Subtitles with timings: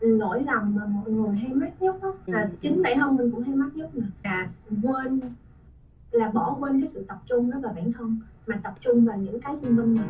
[0.00, 3.30] lỗi lầm mà mọi người hay mắc nhất á là Ừm, chính bản thân mình
[3.30, 4.06] cũng hay mắc nhất nè.
[4.24, 4.48] Là
[4.82, 5.20] quên
[6.10, 8.16] là bỏ quên cái sự tập trung đó vào bản thân
[8.46, 10.08] mà tập trung vào những cái xung quanh mình.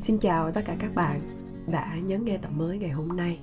[0.00, 1.18] Xin chào tất cả các bạn
[1.66, 3.40] đã nhấn nghe tập mới ngày hôm nay.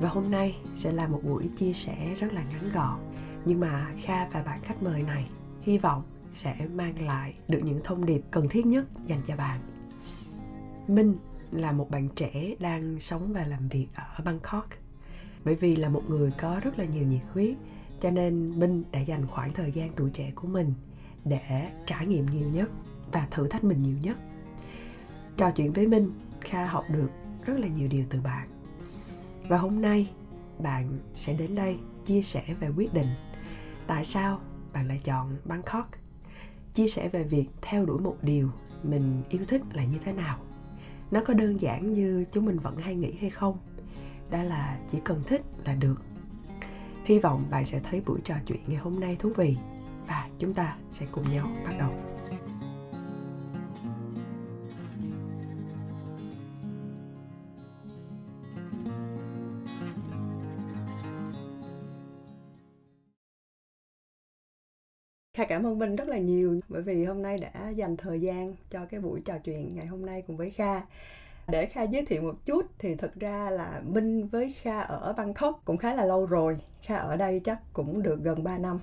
[0.00, 2.98] Và hôm nay sẽ là một buổi chia sẻ rất là ngắn gọn.
[3.44, 5.30] Nhưng mà Kha và bạn khách mời này
[5.60, 6.02] hy vọng
[6.34, 9.60] sẽ mang lại được những thông điệp cần thiết nhất dành cho bạn.
[10.88, 11.16] Minh
[11.52, 14.68] là một bạn trẻ đang sống và làm việc ở Bangkok
[15.44, 17.56] Bởi vì là một người có rất là nhiều nhiệt huyết
[18.00, 20.74] Cho nên Minh đã dành khoảng thời gian tuổi trẻ của mình
[21.24, 22.70] để trải nghiệm nhiều nhất
[23.12, 24.16] và thử thách mình nhiều nhất
[25.40, 26.10] trò chuyện với Minh,
[26.40, 27.10] Kha học được
[27.44, 28.48] rất là nhiều điều từ bạn.
[29.48, 30.10] Và hôm nay
[30.58, 33.08] bạn sẽ đến đây chia sẻ về quyết định
[33.86, 34.40] tại sao
[34.72, 35.90] bạn lại chọn Bangkok.
[36.74, 38.50] Chia sẻ về việc theo đuổi một điều
[38.82, 40.38] mình yêu thích là như thế nào.
[41.10, 43.58] Nó có đơn giản như chúng mình vẫn hay nghĩ hay không?
[44.30, 46.02] Đó là chỉ cần thích là được.
[47.04, 49.56] Hy vọng bạn sẽ thấy buổi trò chuyện ngày hôm nay thú vị
[50.06, 51.90] và chúng ta sẽ cùng nhau bắt đầu.
[65.80, 69.20] Minh rất là nhiều bởi vì hôm nay đã dành thời gian cho cái buổi
[69.24, 70.80] trò chuyện ngày hôm nay cùng với Kha.
[71.48, 75.62] Để Kha giới thiệu một chút thì thực ra là Minh với Kha ở Bangkok
[75.64, 76.58] cũng khá là lâu rồi.
[76.82, 78.78] Kha ở đây chắc cũng được gần 3 năm.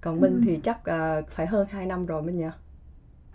[0.00, 0.40] Còn Minh Ừ.
[0.44, 2.46] thì chắc ờ, phải hơn 2 năm rồi Minh nhỉ?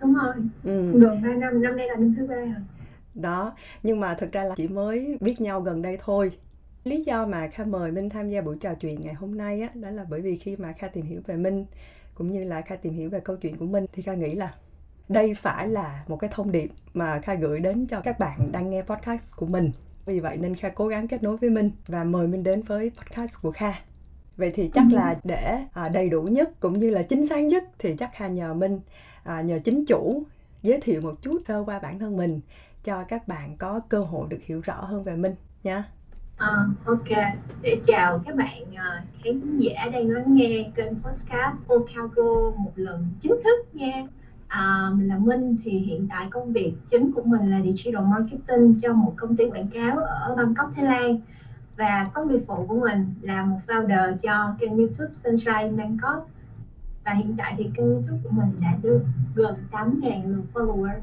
[0.02, 1.00] đúng rồi Ừ.
[1.00, 2.54] gần 2 năm năm nay là năm thứ ba rồi
[3.14, 6.32] Đó, nhưng mà thực ra là chỉ mới biết nhau gần đây thôi.
[6.84, 9.70] Lý do mà Kha mời Minh tham gia buổi trò chuyện ngày hôm nay á,
[9.74, 11.66] đó là bởi vì khi mà Kha tìm hiểu về Minh
[12.20, 14.54] cũng như là Kha tìm hiểu về câu chuyện của Minh thì Kha nghĩ là
[15.10, 18.70] đây phải là một cái thông điệp mà Kha gửi đến cho các bạn đang
[18.70, 19.72] nghe podcast của mình.
[20.06, 22.92] Vì vậy nên Kha cố gắng kết nối với Minh và mời Minh đến với
[22.98, 23.74] podcast của Kha.
[24.38, 24.96] Vậy thì chắc Ừ.
[24.96, 28.28] là để à, đầy đủ nhất cũng như là chính xác nhất thì chắc Kha
[28.28, 28.80] nhờ Minh
[29.24, 30.24] à, nhờ chính chủ
[30.62, 32.42] giới thiệu một chút sơ qua bản thân mình
[32.84, 35.84] cho các bạn có cơ hội được hiểu rõ hơn về Minh nha.
[36.40, 37.08] Ờ, ok.
[37.62, 43.08] Để chào các bạn ờ, khán giả đang lắng nghe kênh podcast Otago một lần
[43.22, 44.04] chính thức nha.
[44.48, 48.74] À, mình là Minh thì hiện tại công việc chính của mình là digital marketing
[48.80, 51.16] cho một công ty quảng cáo ở Bangkok, Thái Lan.
[51.78, 56.28] Và công việc phụ của mình là một founder cho kênh YouTube Sunshine Bangkok.
[57.06, 59.02] Và hiện tại thì kênh YouTube của mình đã được
[59.36, 61.00] gần 8.000 lượt followers.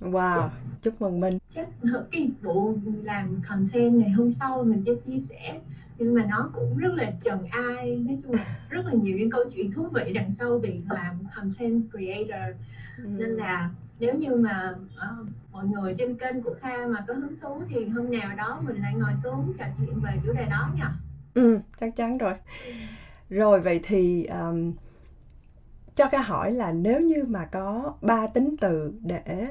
[0.00, 0.48] Wow,
[0.82, 1.38] chúc mừng Minh.
[1.54, 1.68] chắc
[2.12, 5.60] cái vụ làm content này hôm sau mình sẽ chia sẻ.
[5.98, 7.96] Nhưng mà nó cũng rất là trần ai.
[7.96, 11.14] Nói chung là rất là nhiều những câu chuyện thú vị đằng sau việc làm
[11.36, 12.56] content creator.
[12.98, 15.16] Nên là nếu như mà ờ,
[15.52, 18.76] mọi người trên kênh của Kha mà có hứng thú thì hôm nào đó mình
[18.76, 20.92] lại ngồi xuống trò chuyện về chủ đề đó nha
[21.34, 22.34] Ừ, chắc chắn rồi.
[23.30, 24.72] Rồi vậy thì um,
[25.96, 29.48] cho Kha hỏi là nếu như mà có ba tính từ để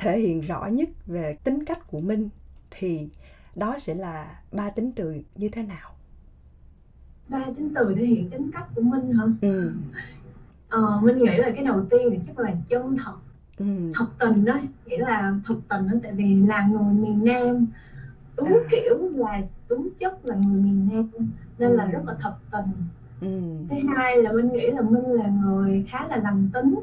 [0.00, 2.28] thể hiện rõ nhất về tính cách của Minh
[2.70, 3.08] thì
[3.54, 5.96] đó sẽ là ba tính từ như thế nào?
[7.28, 9.24] ba tính từ thể hiện tính cách của Minh hả?
[9.42, 9.72] Ừ,
[10.68, 13.14] ờ, Minh nghĩ là cái đầu tiên thì chắc là chân thật.
[13.58, 17.66] Ừ, thật tình đó nghĩa là thật tình đó tại vì là người miền Nam.
[18.36, 18.68] Đúng À.
[18.70, 21.10] kiểu là đúng chất là người miền Nam
[21.58, 21.90] nên là Ừ.
[21.92, 22.72] rất là thật tình.
[23.20, 23.26] Ừ,
[23.70, 26.74] thứ hai là Minh nghĩ là Minh là người khá là lành tính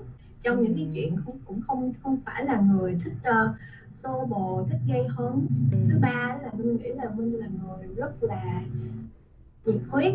[0.42, 3.56] trong những cái chuyện không cũng không không phải là người thích uh,
[3.94, 5.48] xô bồ thích gây hấn.
[5.72, 8.62] Thứ ba là Minh nghĩ là Minh là người rất là
[9.66, 10.14] nhiệt huyết.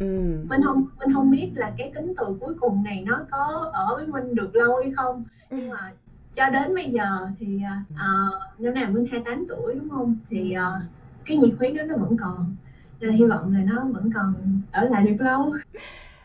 [0.00, 0.06] Ừ,
[0.48, 3.96] Minh không Minh không biết là cái tính từ cuối cùng này nó có ở
[3.96, 5.24] với Minh được lâu hay không.
[5.50, 5.92] Nhưng mà
[6.34, 7.60] cho đến bây giờ thì
[7.90, 10.16] uh, năm nào Minh 28 tuổi đúng không?
[10.30, 10.80] Thì ờ,
[11.24, 12.54] cái nhiệt huyết đó nó vẫn còn.
[13.00, 14.34] Nên hy vọng là nó vẫn còn
[14.72, 15.54] ở lại được lâu.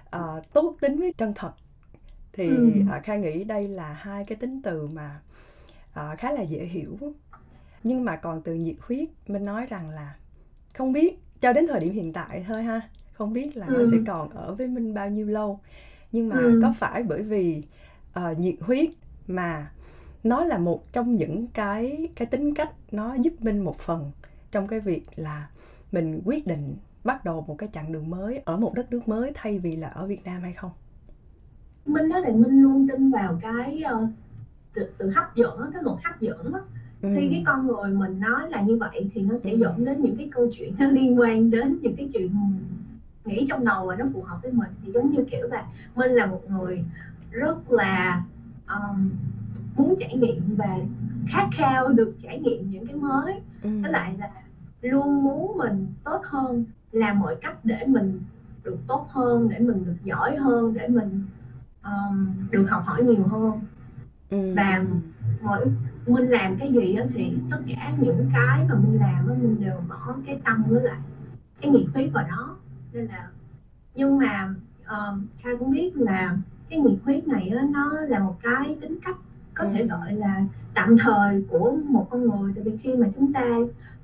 [0.10, 1.52] Ờ, tốt tính với chân thật
[2.36, 2.92] thì Ừ.
[3.04, 5.22] Kha nghĩ đây là hai cái tính từ mà
[5.94, 6.98] ờ, khá là dễ hiểu
[7.84, 10.16] nhưng mà còn từ nhiệt huyết Minh nói rằng là
[10.76, 12.82] không biết cho đến thời điểm hiện tại thôi ha
[13.14, 13.86] không biết là nó Ừ.
[13.86, 15.60] sẽ còn ở với Minh bao nhiêu lâu
[16.12, 16.60] nhưng mà Ừ.
[16.62, 17.64] có phải bởi vì
[18.14, 18.90] ờ, nhiệt huyết
[19.28, 19.72] mà
[20.24, 24.12] nó là một trong những cái cái tính cách nó giúp Minh một phần
[24.52, 25.50] trong cái việc là
[25.92, 29.32] mình quyết định bắt đầu một cái chặng đường mới ở một đất nước mới
[29.36, 30.72] thay vì là ở Việt Nam hay không?
[31.86, 34.06] Minh nói là Minh luôn tin vào cái ờ,
[34.92, 36.60] sự- hấp dẫn cái luật hấp dẫn á.
[37.02, 37.10] Ừ.
[37.16, 39.58] khi cái con người mình nói là như vậy thì nó sẽ Ừ.
[39.58, 42.30] dẫn đến những cái câu chuyện nó liên quan đến những cái chuyện
[43.26, 45.64] nghĩ trong đầu và nó phù hợp với mình thì giống như kiểu là
[45.96, 46.82] Minh là một người
[47.32, 48.22] rất là
[48.68, 49.10] um,
[49.76, 50.78] muốn trải nghiệm và
[51.28, 53.70] khát khao được trải nghiệm những cái mới ừ.
[53.82, 54.28] với lại là
[54.82, 58.20] luôn muốn mình tốt hơn làm mọi cách để mình
[58.64, 61.20] được tốt hơn để mình được giỏi hơn để mình
[61.86, 63.60] um, được học hỏi nhiều hơn
[64.30, 64.54] ừ.
[64.56, 64.86] và
[65.42, 65.66] mỗi
[66.08, 69.62] mình làm cái gì đó thì tất cả những cái mà mình làm đó, mình
[69.62, 70.98] đều bỏ cái tâm với lại
[71.62, 72.56] cái nhiệt huyết vào đó
[72.94, 73.28] nên là
[73.96, 76.38] nhưng mà uh, Kha cũng biết là
[76.70, 79.16] cái nhiệt huyết này đó, nó là một cái tính cách
[79.54, 79.88] có thể Ừ.
[79.88, 83.46] gọi là tạm thời của một con người tại vì khi mà chúng ta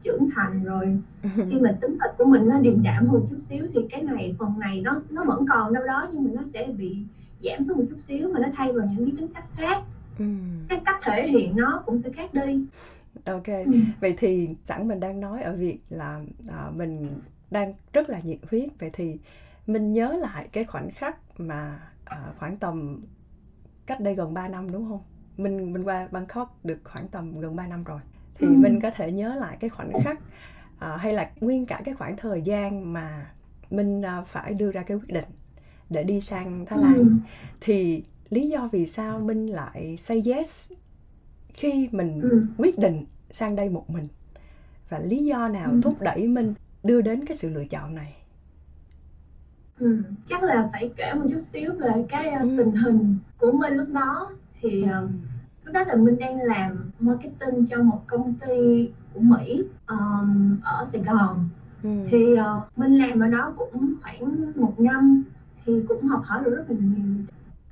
[0.03, 3.65] trưởng thành rồi khi mà tính cách của mình nó điềm đạm hơn chút xíu
[3.73, 6.67] thì cái này phần này nó nó vẫn còn đâu đó nhưng mà nó sẽ
[6.77, 6.97] bị
[7.43, 9.81] giảm xuống một chút xíu mà nó thay vào những cái tính cách khác.
[10.19, 10.25] Ừ.
[10.69, 12.65] cái cách thể hiện nó cũng sẽ khác đi.
[13.25, 13.47] Ok.
[13.47, 13.71] Ừ.
[13.99, 17.19] vậy thì sẵn mình đang nói ở việc là à, mình
[17.51, 18.69] đang rất là nhiệt huyết.
[18.79, 19.17] Vậy thì
[19.67, 22.99] mình nhớ lại cái khoảnh khắc mà à, khoảng tầm
[23.85, 24.99] cách đây gần 3 năm đúng không?
[25.37, 27.99] Mình mình qua Bangkok được khoảng tầm gần 3 năm rồi.
[28.35, 28.51] Thì Ừ.
[28.53, 30.19] mình có thể nhớ lại cái khoảnh khắc
[30.79, 33.31] à, hay là nguyên cả cái khoảng thời gian mà
[33.69, 35.25] mình à, phải đưa ra cái quyết định
[35.91, 37.05] để đi sang Thái Lan Ừ.
[37.61, 40.71] thì lý do vì sao Minh lại say yes
[41.53, 42.45] khi mình Ừ.
[42.57, 44.07] quyết định sang đây một mình
[44.89, 45.79] và lý do nào Ừ.
[45.83, 46.53] thúc đẩy Minh
[46.83, 48.15] đưa đến cái sự lựa chọn này
[49.79, 50.03] Ừ.
[50.27, 52.55] chắc là phải kể một chút xíu về cái ờ, Ừ.
[52.57, 55.07] tình hình của mình lúc đó thì ờ,
[55.65, 60.85] lúc đó là mình đang làm marketing cho một công ty của Mỹ ờm, ở
[60.91, 61.49] Sài Gòn
[61.83, 61.89] Ừ.
[62.09, 65.23] thì ờ, mình làm ở đó cũng khoảng một năm
[65.65, 67.05] thì cũng học hỏi được rất là nhiều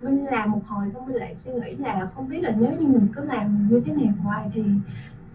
[0.01, 2.87] mình làm một hồi xong mình lại suy nghĩ là không biết là nếu như
[2.87, 4.63] mình cứ làm như thế này hoài thì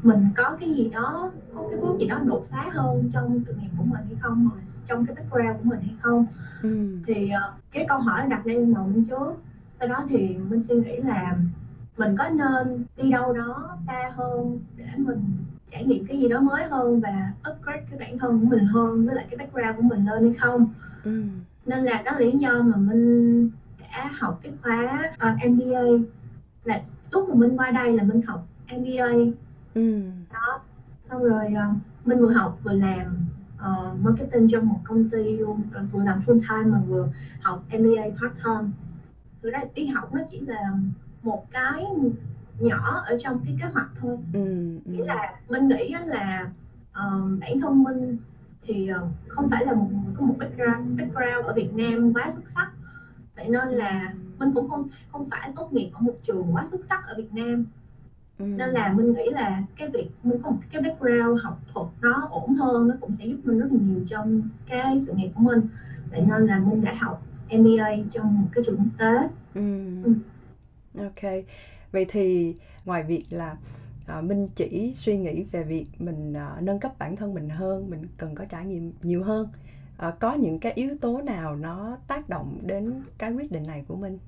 [0.02, 3.54] mình có cái gì đó có cái bước gì đó đột phá hơn trong sự
[3.54, 6.26] nghiệp của mình hay không hoặc là trong cái background của mình hay không
[6.62, 6.68] Ừ.
[7.06, 9.32] thì ờ, cái câu hỏi đặt lên đầu mình trước
[9.78, 11.36] sau đó thì mình suy nghĩ là
[11.96, 15.18] mình có nên đi đâu đó xa hơn để mình
[15.70, 19.06] trải nghiệm cái gì đó mới hơn và upgrade cái bản thân của mình hơn
[19.06, 20.66] với lại cái background của mình lên hay không
[21.04, 21.22] Ừ.
[21.66, 23.46] nên là đó là lý do mà mình
[23.80, 25.80] đã học cái khóa ờ, MBA
[26.64, 26.78] là
[27.10, 29.12] lúc mà mình qua đây là mình học MBA
[29.74, 30.02] Ừ.
[30.32, 30.58] đó.
[31.10, 31.68] Xong rồi ờ,
[32.04, 33.16] mình vừa học vừa làm
[33.58, 35.62] ờ, marketing trong một công ty luôn
[35.92, 37.06] vừa làm full time mà vừa
[37.40, 38.68] học MBA part time.
[39.42, 40.72] Thực ra đi học nó chỉ là
[41.22, 41.84] một cái
[42.58, 44.16] nhỏ ở trong cái kế hoạch thôi.
[44.32, 44.40] Ừ.
[44.84, 46.48] nghĩa là mình nghĩ là
[46.92, 48.16] ờ, bản thân mình
[48.66, 52.30] thì ờ, không phải là một người có một background background ở Việt Nam quá
[52.30, 52.68] xuất sắc
[53.36, 56.84] vậy nên là mình cũng không không phải tốt nghiệp ở một trường quá xuất
[56.84, 57.64] sắc ở Việt Nam
[58.38, 58.44] Ừ.
[58.44, 62.26] nên là mình nghĩ là cái việc mình có một cái background học thuật nó
[62.30, 65.40] ổn hơn nó cũng sẽ giúp mình rất là nhiều trong cái sự nghiệp của
[65.40, 65.60] mình
[66.10, 69.60] vậy nên là mình đã học MBA trong một cái trường quốc tế Ừ.
[70.02, 70.14] Ừ.
[70.98, 71.32] Ok.
[71.92, 73.56] Vậy thì ngoài việc là
[74.06, 77.90] à, Minh chỉ suy nghĩ về việc mình à, nâng cấp bản thân mình hơn,
[77.90, 79.48] mình cần có trải nghiệm nhiều hơn.
[79.96, 83.84] À, có những cái yếu tố nào nó tác động đến cái quyết định này
[83.88, 84.18] của Minh?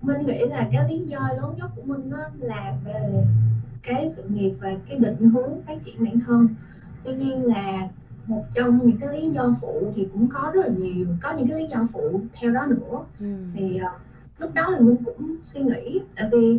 [0.00, 3.24] mình nghĩ là cái lý do lớn nhất của mình đó là về
[3.82, 6.48] cái sự nghiệp và cái định hướng phát triển bản thân
[7.04, 7.88] tuy nhiên là
[8.26, 11.48] một trong những cái lý do phụ thì cũng có rất là nhiều có những
[11.48, 13.26] cái lý do phụ theo đó nữa Ừ.
[13.54, 13.88] thì ờ,
[14.38, 16.58] lúc đó thì mình cũng suy nghĩ tại vì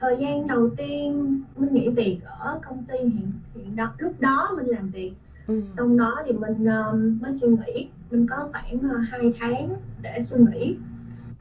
[0.00, 4.52] thời gian đầu tiên mình nghỉ việc ở công ty hiện hiện đó lúc đó
[4.56, 5.12] mình làm việc.
[5.46, 5.60] Ừ.
[5.76, 10.20] xong đó thì mình ờ, mới suy nghĩ mình có khoảng uh, 2 tháng để
[10.22, 10.74] suy nghĩ.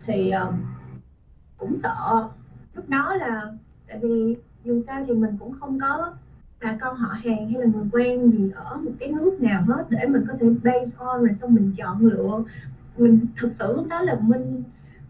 [0.05, 0.51] Thì ờ,
[1.57, 2.27] cũng sợ.
[2.73, 3.51] Lúc đó là
[3.87, 6.11] tại vì dù sao thì mình cũng không có
[6.59, 9.85] là con họ hàng hay là người quen gì ở một cái nước nào hết
[9.89, 12.43] để mình có thể base on rồi xong mình chọn lựa.
[12.95, 14.61] Mình thực sự lúc đó là mình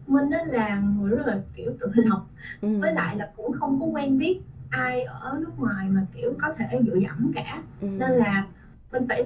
[0.08, 2.20] mình đó là người rất là kiểu tự lập
[2.60, 2.80] Ừ.
[2.80, 4.38] với lại là cũng không có quen biết
[4.70, 7.60] ai ở nước ngoài mà kiểu có thể dựa dẫm cả.
[7.80, 7.86] Ừ.
[7.98, 8.44] nên là
[8.92, 9.22] mình phải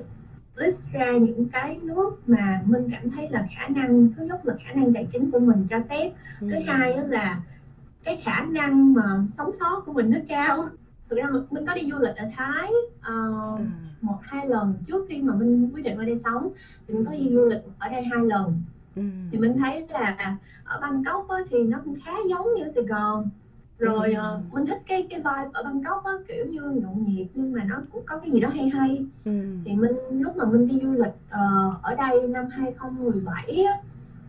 [0.54, 4.54] list ra những cái nước mà mình cảm thấy là khả năng thứ nhất là
[4.64, 6.10] khả năng tài chính của mình cho phép.
[6.40, 6.48] Ừ.
[6.50, 7.38] thứ hai á là
[8.04, 10.68] cái khả năng mà sống sót của mình nó cao.
[11.08, 12.70] Thực ra mình- mình có đi du lịch ở Thái
[13.00, 13.32] ờ,
[14.00, 16.48] một hai lần trước khi mà mình quyết định qua đây sống.
[16.88, 18.52] Thì mình có đi du lịch ở đây hai lần
[18.96, 19.02] Ừ.
[19.30, 20.14] thì mình thấy là
[20.64, 23.26] ở Bangkok á, thì nó cũng khá giống như Sài Gòn
[23.78, 24.18] rồi Ừ.
[24.18, 27.62] ờ, mình thích cái cái vibe ở Bangkok á, kiểu như nhộn nhịp nhưng mà
[27.62, 29.30] nó cũng có cái gì đó hay hay Ừ.
[29.64, 33.75] thì mình lúc mà mình đi du lịch ờ, ở đây năm 2017 á,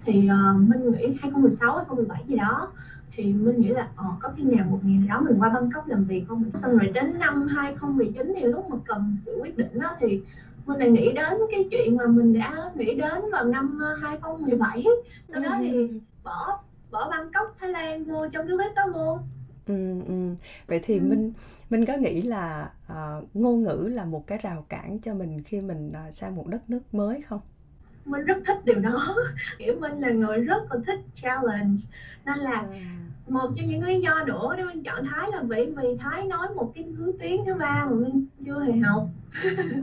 [0.05, 2.67] thì ờ, mình nghĩ 2016 2017 gì đó
[3.15, 5.87] thì mình nghĩ là ờ, có khi nào một ngày nào đó mình qua Bangkok
[5.87, 9.79] làm việc không xong rồi đến năm 2019 thì lúc mà cần sự quyết định
[9.79, 10.17] đó thì
[10.65, 14.83] mình lại nghĩ đến cái chuyện mà mình đã nghĩ đến vào năm ờ, 2017
[15.31, 15.87] sau đó thì
[16.23, 16.59] bỏ
[16.91, 18.57] bỏ Bangkok Thái Lan vô trong cái
[18.93, 19.19] luôn
[19.67, 19.73] Ừ,
[20.07, 20.35] ừm.
[20.67, 21.09] Vậy thì Ừm.
[21.09, 21.31] Minh
[21.69, 25.61] Minh có nghĩ là, ờ, ngôn ngữ là một cái rào cản cho mình khi
[25.61, 27.39] mình, à, sang một đất nước mới không?
[28.05, 29.15] Minh rất thích điều đó,
[29.57, 31.77] kiểu, Minh là người rất là thích challenge,
[32.25, 32.67] nên là À.
[33.27, 36.47] một trong những lý do nữa để Minh chọn Thái là bởi vì Thái nói
[36.55, 39.03] một cái thứ tiếng thứ ba mà Minh chưa hề học.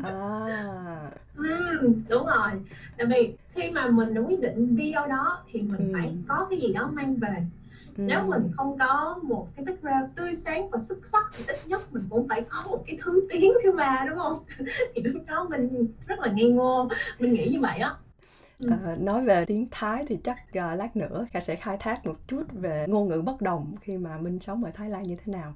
[0.03, 1.11] À!
[1.37, 2.51] Ừm, đúng rồi,
[2.97, 6.23] tại vì khi mà mình đã quyết định đi đâu đó thì mình phải Ừm.
[6.29, 7.43] có cái gì đó mang về.
[7.97, 11.93] Nếu mình không có một cái background tươi sáng và xuất sắc thì ít nhất
[11.93, 14.37] mình cũng phải có một cái thứ tiếng thứ ba, đúng hông?
[14.95, 17.93] Thì lúc đó Minh rất là ngây ngô, Minh nghĩ như vậy á.
[18.67, 22.17] Ờ, nói về tiếng Thái thì chắc, ờ, lát nữa Kha sẽ khai thác một
[22.29, 25.33] chút về ngôn ngữ bất đồng khi mà Minh sống ở Thái Lan như thế
[25.33, 25.55] nào.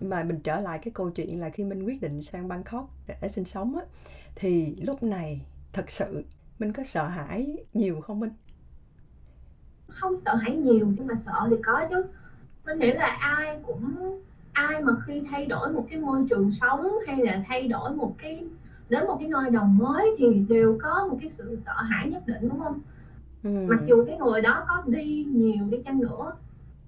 [0.00, 2.90] Mà mình trở lại cái câu chuyện là khi Minh quyết định sang Bangkok
[3.22, 3.84] để sinh sống á,
[4.36, 6.24] thì lúc này thực sự
[6.58, 8.32] Minh có sợ hãi nhiều không Minh?
[9.88, 12.04] Không sợ hãi nhiều nhưng mà sợ thì có chứ.
[12.66, 13.94] Minh nghĩ là ai cũng
[14.52, 18.14] ai mà khi thay đổi một cái môi trường sống hay là thay đổi một
[18.18, 18.44] cái
[18.94, 22.26] đến một cái nơi đầu mới thì đều có một cái sự sợ hãi nhất
[22.26, 22.78] định, đúng hông?
[23.66, 23.86] Mặc Ừm.
[23.86, 26.32] dù cái người đó có đi nhiều đi chăng nữa,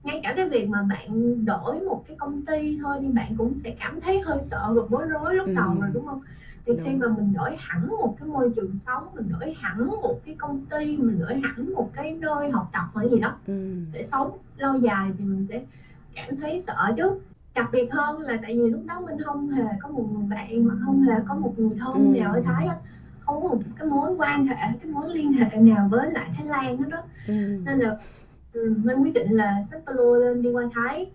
[0.04, 3.58] ngay cả cái việc mà bạn đổi một cái công ty thôi đi, bạn cũng
[3.64, 6.18] sẽ cảm thấy hơi sợ và bối rối lúc đầu rồi, đúng hông?
[6.66, 6.98] Thì khi Đúng.
[7.00, 10.58] mà mình đổi hẳn một cái môi trường sống, mình đổi hẳn một cái công
[10.70, 13.86] ty, mình đổi hẳn một cái nơi học tập hoặc gì đó Ừm.
[13.92, 15.60] để sống lâu dài thì mình sẽ
[16.14, 17.14] cảm thấy sợ chứ.
[17.56, 20.64] Đặc biệt hơn là tại vì lúc đó Minh hông hề có một người bạn
[20.64, 22.76] hoặc hông hề có một người thân nào ở Thái hết,
[23.20, 26.46] không có một cái mối quan hệ, cái mối liên hệ nào với lại Thái
[26.46, 27.02] Lan hết á.
[27.28, 27.64] Ừm.
[27.64, 27.94] Nên là,
[28.52, 31.06] ừm, Minh quyết định là xách ba lô lên đi qua Thái,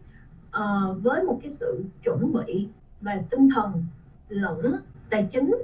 [0.52, 2.68] ờ, với một cái sự chuẩn bị
[3.02, 3.84] về tinh thần
[4.30, 4.74] lẫn
[5.10, 5.56] tài chính,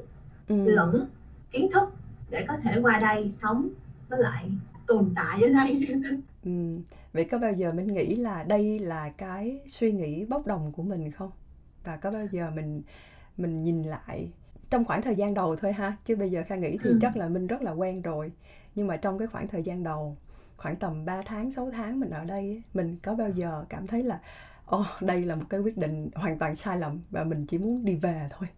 [0.47, 0.65] Ừm.
[0.65, 1.03] lẫn
[1.51, 1.89] kiến thức
[2.29, 3.67] để có thể qua đây sống
[4.09, 4.51] với lại
[4.87, 5.81] tồn tại ở đây.
[6.45, 6.79] Ừm,
[7.17, 10.83] vậy có bao giờ Minh nghĩ là đây là cái suy nghĩ bốc đồng của
[10.83, 11.31] mình không?
[11.83, 12.81] Và có bao giờ mình
[13.37, 14.29] mình nhìn lại
[14.69, 16.99] trong khoảng thời gian đầu thôi ha, chứ bây giờ Kha nghĩ thì Ừm.
[16.99, 18.31] chắc là Minh rất là quen rồi.
[18.75, 20.17] Nhưng mà trong cái khoảng thời gian đầu,
[20.57, 24.03] khoảng tầm 3 tháng, 6 tháng mình ở đây mình có bao giờ cảm thấy
[24.03, 24.19] là,
[24.65, 27.85] ồ, đây là một cái quyết định hoàn toàn sai lầm và mình chỉ muốn
[27.85, 28.49] đi về thôi?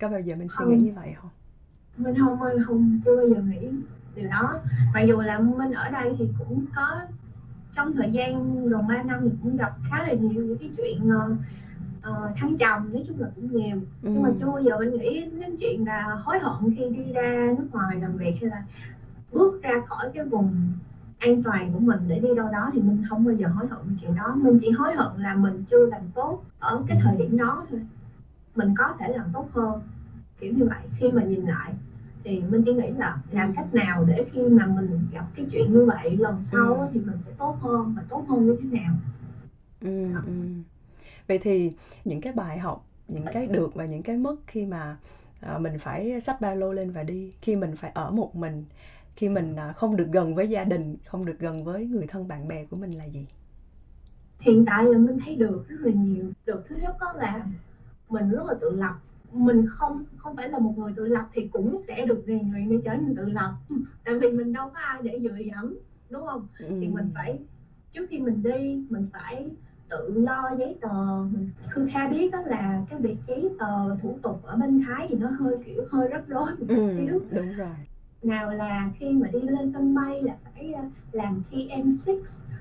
[0.00, 0.84] Có bao giờ Minh suy nghĩ Không.
[0.84, 1.30] như vậy hông?
[1.96, 3.68] Minh hông ơi, hông, chưa bao giờ nghĩ
[4.14, 4.54] điều đó.
[4.94, 7.00] Mặc dù là Minh ở đây thì cũng có
[7.74, 11.08] trong thời gian gần 3 năm thì cũng gặp khá là nhiều những cái chuyện,
[12.02, 13.76] ờ, thăng trầm, nói chung là cũng nhiều.
[14.02, 17.64] Nhưng mà chưa giờ Minh nghĩ đến chuyện là hối hận khi đi ra nước
[17.72, 18.62] ngoài làm việc hay là
[19.32, 20.52] bước ra khỏi cái vùng
[21.18, 23.78] an toàn của mình để đi đâu đó thì Minh hông bao giờ hối hận
[23.88, 24.34] về chuyện đó.
[24.36, 27.80] Minh chỉ hối hận là mình chưa làm tốt ở cái thời điểm đó thôi.
[28.54, 29.80] Mình có thể làm tốt hơn,
[30.40, 30.78] kiểu như vậy.
[30.92, 31.74] Khi mà nhìn lại
[32.24, 35.72] thì Minh chỉ nghĩ là làm cách nào để khi mà mình gặp cái chuyện
[35.72, 38.94] như vậy lần sau thì mình sẽ tốt hơn và tốt hơn như thế nào.
[39.80, 40.20] Đó.
[40.26, 40.62] ừm.
[41.28, 41.72] Vậy thì
[42.04, 44.96] những cái bài học, những cái được và những cái mất khi mà,
[45.40, 48.64] ờ, mình phải xách ba lô lên và đi, khi mình phải ở một mình,
[49.16, 52.28] khi mình, à, không được gần với gia đình, không được gần với người thân
[52.28, 53.26] bạn bè của mình là gì?
[54.40, 56.24] Hiện tại là Minh thấy được rất là nhiều.
[56.46, 57.46] Được thứ nhất á là
[58.08, 58.94] mình rất là tự lập,
[59.32, 62.68] mình không không phải là một người tự lập thì cũng sẽ được rèn luyện
[62.70, 63.52] để trở nên tự lập.
[63.68, 65.74] Ừm, tại vì mình đâu có ai để dựa dẫm,
[66.10, 66.42] đúng hông?
[66.80, 67.38] Thì mình phải
[67.92, 69.54] trước khi mình đi, mình phải
[69.88, 71.24] tự lo giấy tờ.
[71.32, 75.06] Mình Kh Kha biết á là cái việc giấy tờ thủ tục ở bên Thái
[75.08, 77.20] thì nó hơi, kiểu, hơi rắc rối một chút Ừm, xíu.
[77.30, 77.76] đúng rồi.
[78.22, 82.14] Nào là khi mà đi lên sân bay là phải, a, làm TM6,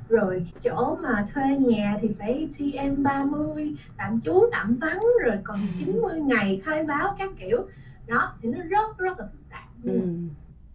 [0.10, 6.20] rồi chỗ mà thuê nhà thì phải TM30, tạm trú tạm vắng, rồi còn 90
[6.20, 7.66] ngày khai báo các kiểu.
[8.08, 9.62] Đó, thì nó rất rất là phức tạp.
[9.84, 10.30] Ừm.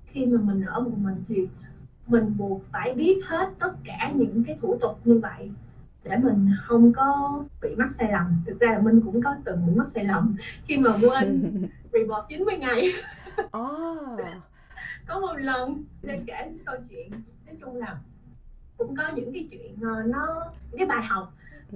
[0.07, 1.49] khi mà mình ở một mình thì
[2.07, 5.51] mình buộc phải biết hết tất cả những cái thủ tục như vậy
[6.05, 8.27] để mình hông có bị mắc sai lầm.
[8.47, 10.33] Thực ra là Minh cũng có từng bị mắc sai lầm
[10.65, 11.43] khi mà quên
[11.93, 12.93] report 90 ngày.
[13.51, 13.61] À!
[15.07, 17.11] Có một lần để kể cái câu chuyện,
[17.47, 17.95] nói chung là
[18.77, 21.27] cũng có những cái chuyện, ờ, nó những cái bài học,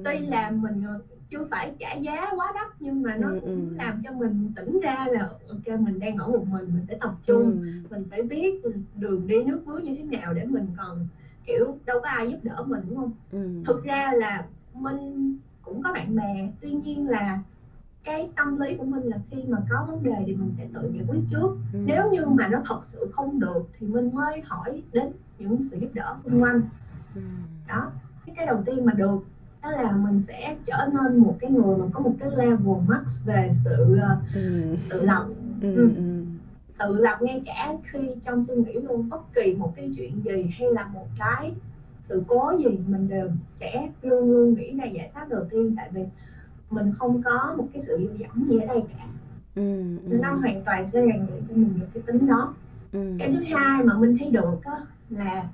[0.05, 0.31] tuy Ừm.
[0.31, 0.99] là mình, ờ,
[1.31, 3.77] chưa phải trả giá quá đắt nhưng mà nó Ừm, cũng ừm.
[3.79, 5.27] làm cho mình tỉnh ra là
[5.65, 7.83] kê mình đang ở một mình, mình phải tập trung, Ừm.
[7.91, 8.55] mình phải biết,
[8.95, 11.05] đường đi nước bước như thế nào để mình còn,
[11.47, 13.09] kiểu, đâu có ai giúp đỡ mình, đúng hông?
[13.33, 13.65] Ừm.
[13.65, 15.31] Thực ra là Minh
[15.63, 17.39] cũng có bạn bè, tuy nhiên là
[18.05, 20.89] cái tâm lý của Minh là khi mà có vấn đề thì mình sẽ tự
[20.93, 21.53] giải quyết trước.
[21.73, 22.11] Nếu Ừm.
[22.11, 25.89] như mà nó thật sự không được thì Minh mới hỏi đến những sự giúp
[25.95, 26.61] đỡ xung quanh.
[27.15, 27.23] Ừm.
[27.69, 27.91] Đó,
[28.27, 29.21] cái cái đầu tiên mà được
[29.63, 33.23] đó là mình sẽ trở nên một cái người mà có một cái level max
[33.25, 34.77] về sự, ờ, Ừm.
[34.91, 35.25] tự lập.
[35.61, 36.25] Ừm, Ừm, ừm.
[36.79, 40.49] tự lập ngay cả khi trong suy nghĩ luôn, bất kỳ một cái chuyện gì
[40.59, 41.53] hay là một cái
[42.05, 45.89] sự cố gì mình đều sẽ luôn luôn nghĩ ra giải pháp đầu tiên tại
[45.89, 46.05] vì
[46.71, 49.05] mình không có một cái sự dựa dẫm gì ở đây cả
[49.55, 50.19] ừ, ừ.
[50.23, 52.55] nó hoàn toàn sẽ rèn luyện cho mình được cái tính đó
[52.93, 53.17] ừ.
[53.19, 54.77] cái thứ hai mà mình thấy được á
[55.09, 55.49] là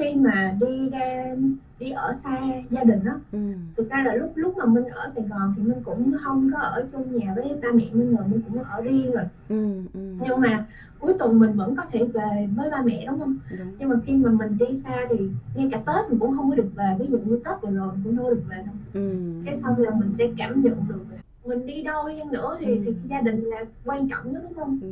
[0.00, 1.34] khi mà đi ra
[1.78, 2.40] đi ở xa
[2.70, 3.38] gia đình á ừ.
[3.76, 6.58] thực ra là lúc lúc mà mình ở Sài Gòn thì mình cũng không có
[6.58, 10.00] ở chung nhà với ba mẹ mình rồi mình cũng ở riêng rồi ừ, ừ.
[10.20, 10.66] nhưng mà
[11.00, 13.68] cuối tuần mình vẫn có thể về với ba mẹ đúng không Đúng.
[13.78, 15.16] nhưng mà khi mà mình đi xa thì
[15.54, 17.88] ngay cả Tết mình cũng không có được về ví dụ như Tết vừa rồi
[17.92, 19.10] mình cũng không có được về đâu Ừ.
[19.46, 21.00] cái xong là mình sẽ cảm nhận được
[21.44, 22.82] mình đi đâu đi chăng nữa thì Ừ.
[22.86, 24.88] thì gia đình là quan trọng nhất đúng không Ừ.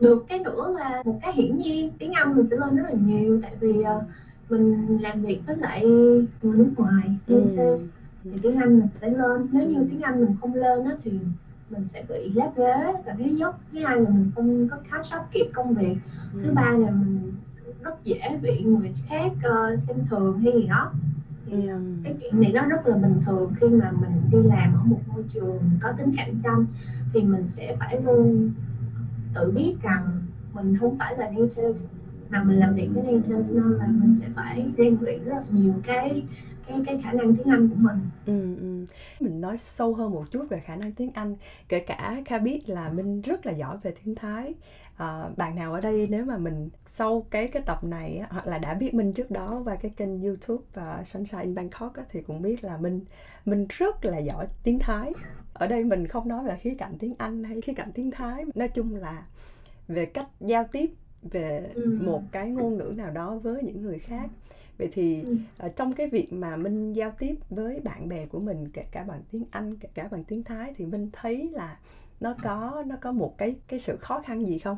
[0.00, 2.92] được cái nữa là một cái hiển nhiên tiếng Anh mình sẽ lên rất là
[2.92, 4.00] nhiều tại vì ờ,
[4.48, 5.84] mình làm việc với lại
[6.42, 7.34] người nước ngoài Ừ.
[8.24, 11.10] thì tiếng Anh mình sẽ lên nếu như tiếng Anh mình không lên á thì
[11.70, 15.06] mình sẽ bị lép vế và cái dốc thứ hai là mình không có catch
[15.16, 15.96] up kịp công việc
[16.42, 16.52] thứ Ừ.
[16.54, 17.32] ba là mình
[17.82, 20.90] rất dễ bị người khác ờ, xem thường hay gì đó
[21.46, 21.76] thì Ừ.
[22.04, 25.00] cái chuyện này nó rất là bình thường khi mà mình đi làm ở một
[25.06, 26.64] môi trường có tính cạnh tranh
[27.12, 28.48] thì mình sẽ phải luôn
[29.34, 30.20] tự biết rằng
[30.52, 31.78] mình không phải là native
[32.28, 35.44] mà mình làm việc với native nên là mình sẽ phải rèn luyện rất là
[35.50, 36.22] nhiều cái
[36.66, 37.98] cái cái khả năng tiếng Anh của mình.
[38.26, 38.86] Ừ, ừ.
[39.20, 41.36] Mình nói sâu hơn một chút về khả năng tiếng Anh
[41.68, 44.54] Kể cả Kha biết là Minh rất là giỏi về tiếng Thái.
[44.96, 48.46] À, Bạn nào ở đây nếu mà mình sau cái cái tập này á, Hoặc
[48.46, 52.02] là đã biết Minh trước đó qua cái kênh youtube và Sunshine in Bangkok á,
[52.10, 53.00] Thì cũng biết là Minh
[53.44, 55.14] Minh rất là giỏi tiếng Thái.
[55.60, 58.44] Ở đây mình không nói về khía cạnh tiếng Anh hay khía cạnh tiếng Thái
[58.54, 59.26] Nói chung là
[59.88, 60.90] về cách giao tiếp
[61.22, 61.96] về Ừ.
[62.00, 64.30] một cái ngôn ngữ nào đó với những người khác
[64.78, 65.22] Vậy thì
[65.58, 65.68] Ừ.
[65.76, 69.20] trong cái việc mà Minh giao tiếp với bạn bè của mình kể cả bằng
[69.30, 71.78] tiếng Anh kể cả bằng tiếng Thái thì Minh thấy là
[72.20, 74.76] nó có nó có một cái cái sự khó khăn gì không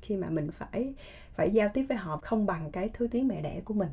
[0.00, 0.94] khi mà mình phải
[1.34, 3.88] phải giao tiếp với họ không bằng cái thứ tiếng mẹ đẻ của mình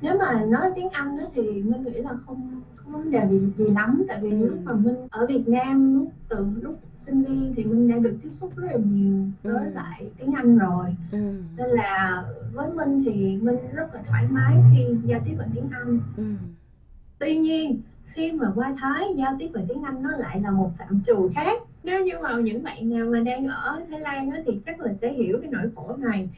[0.00, 3.48] nếu mà nói tiếng Anh đó thì mình nghĩ là không không vấn đề gì,
[3.56, 4.02] gì lắm.
[4.08, 4.46] Tại vì Ừ.
[4.46, 6.74] lúc mà mình ở Việt Nam lúc từ lúc
[7.06, 9.70] sinh viên thì mình đã được tiếp xúc rất là nhiều với Ừ.
[9.74, 10.94] lại tiếng Anh rồi.
[11.12, 11.18] Ừ,
[11.56, 15.68] nên là với Minh thì Minh rất là thoải mái khi giao tiếp bằng tiếng
[15.70, 15.98] Anh.
[16.16, 16.22] Ừ,
[17.18, 17.74] tuy nhiên
[18.12, 21.28] khi mà qua Thái giao tiếp bằng tiếng Anh nó lại là một phạm trù
[21.34, 21.60] khác.
[21.82, 24.92] Nếu như mà những bạn nào mà đang ở Thái Lan á, thì chắc là
[25.00, 26.28] sẽ hiểu cái nỗi khổ này.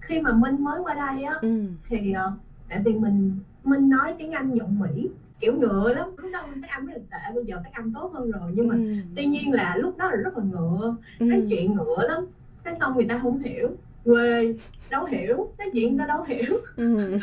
[0.00, 1.48] Khi mà Minh mới qua đây á ừ,
[1.88, 2.32] thì ờ,
[2.70, 3.32] tại vì mình
[3.64, 5.08] Minh nói tiếng Anh giọng Mỹ
[5.40, 6.08] kiểu ngựa lắm.
[6.18, 8.52] Lúc đầu mình phát âm rất là tệ bây giờ phát âm tốt hơn rồi.
[8.54, 11.74] Nhưng mà ừ, tuy nhiên là lúc đó là rất là ngựa ừ, nói chuyện
[11.74, 12.20] ngựa lắm.
[12.64, 14.54] Cái xong người ta không hiểu quê
[14.90, 16.58] đâu hiểu nói chuyện người ta đâu hiểu.
[16.76, 17.18] Ừ,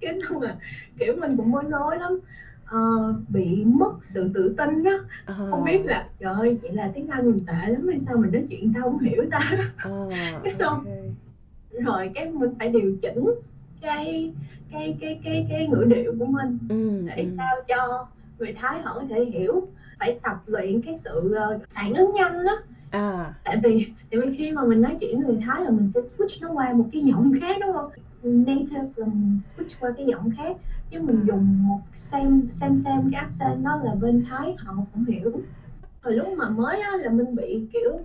[0.00, 0.56] cái xong là
[0.98, 2.16] kiểu mình cũng bối rối lắm.
[2.64, 2.78] Ờ,
[3.28, 4.92] bị mất sự tự tin á.
[5.24, 8.16] Ờ, không biết là trời ơi vậy là tiếng Anh mình tệ lắm hay sao
[8.16, 9.38] mình nói chuyện người ta không hiểu ta.
[9.80, 9.90] Ờ,
[10.42, 11.12] cái xong ok.
[11.70, 13.30] rồi cái mình phải điều chỉnh
[13.82, 14.32] cái
[14.72, 16.58] cái cái cái cái ngữ điệu của mình.
[16.68, 18.06] Ừ, để ừ, sao cho
[18.38, 19.68] người Thái họ có thể hiểu
[19.98, 22.58] phải tập luyện cái sự ờ, phản ứng nhanh đó
[22.90, 23.34] à.
[23.44, 26.38] Tại vì tại vì khi mà mình nói chuyện người Thái là mình phải switch
[26.40, 27.90] nó qua một cái giọng khác đúng không?
[28.22, 30.56] Native là mình switch qua cái giọng khác
[30.90, 35.04] chứ mình dùng một xem xem xem cái accent đó là bên Thái họ cũng
[35.04, 35.32] hiểu.
[36.02, 38.00] Hồi lúc mà mới á, là mình bị kiểu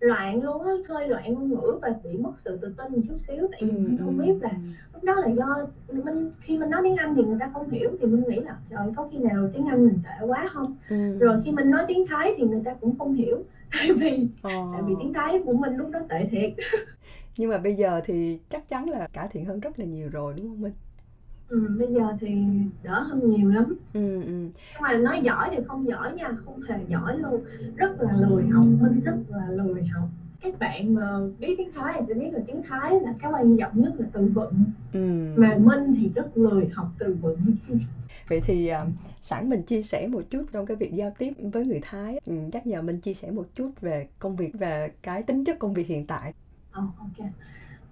[0.00, 3.16] loạn luôn á hơi loạn ngôn ngữ và bị mất sự tự tin một chút
[3.28, 3.48] xíu.
[3.52, 4.50] Tại vì ừ, mình không ừ, biết là
[4.92, 7.90] lúc đó là do mình khi mình nói tiếng Anh thì người ta không hiểu
[8.00, 10.76] thì mình nghĩ là trời có khi nào tiếng Anh mình tệ quá không?
[10.88, 14.28] Ừ, rồi khi mình nói tiếng Thái thì người ta cũng không hiểu tại vì
[14.42, 14.50] ờ.
[14.72, 16.50] tại vì tiếng Thái của mình lúc đó tệ thiệt.
[17.38, 20.34] Nhưng mà bây giờ thì chắc chắn là cải thiện hơn rất là nhiều rồi
[20.36, 20.72] đúng không Minh
[21.48, 22.28] ừ, bây giờ thì
[22.82, 24.50] đỡ hơn nhiều lắm ừ, ừ.
[24.74, 27.44] nhưng mà nói giỏi thì không giỏi nha không hề giỏi luôn
[27.76, 30.08] rất là lười học mình rất là lười học
[30.40, 31.02] các bạn mà
[31.38, 34.06] biết tiếng Thái thì sẽ biết là tiếng Thái là cái quan trọng nhất là
[34.12, 35.00] từ vựng Ừ.
[35.36, 37.38] mà Minh thì rất lười học từ vựng
[38.28, 38.86] Vậy thì à,
[39.20, 42.20] sẵn mình chia sẻ một chút trong cái việc giao tiếp với người Thái.
[42.26, 45.58] Ừ, chắc nhờ mình chia sẻ một chút về công việc về cái tính chất
[45.58, 46.32] công việc hiện tại.
[46.70, 47.26] Ồ, ok.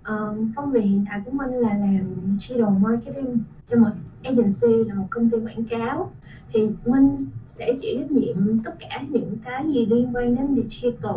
[0.05, 2.05] Ờ, công việc hiện tại của mình là làm
[2.39, 3.89] digital marketing cho một
[4.25, 6.11] agency là một công ty quảng cáo
[6.53, 7.17] thì mình
[7.59, 11.15] sẽ chịu trách nhiệm tất cả những cái gì liên quan đến digital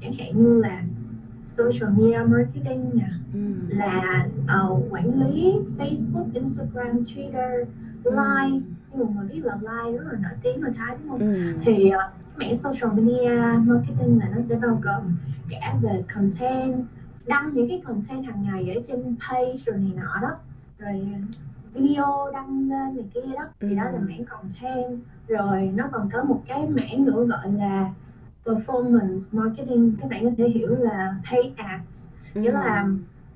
[0.00, 0.82] chẳng hạn như là
[1.46, 3.38] social media marketing nè Ừ.
[3.68, 7.64] là ờ, quản lý Facebook, Instagram, Twitter,
[8.04, 8.58] Line
[8.92, 11.18] như mọi người biết là Line rất là nổi tiếng ở Thái đúng không?
[11.18, 11.26] Ừ.
[11.62, 11.98] thì ờ,
[12.38, 15.02] cái mảng social media marketing là nó sẽ bao gồm
[15.50, 16.82] cả về content
[17.30, 20.30] đăng những cái content hàng ngày ở trên page rồi này nọ đó
[20.78, 21.06] rồi
[21.74, 24.04] video đăng lên này kia đó thì đó là Ừ.
[24.08, 27.90] mảng content rồi nó còn có một cái mảng nữa gọi là
[28.44, 32.40] performance marketing các bạn có thể hiểu là pay ads Ừ.
[32.40, 32.86] nghĩa là